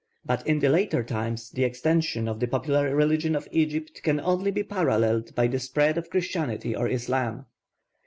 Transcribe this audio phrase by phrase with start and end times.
[0.25, 4.49] But in the later times the extension of the popular religion of Egypt can only
[4.49, 7.45] be paralleled by the spread of Christianity or Islam.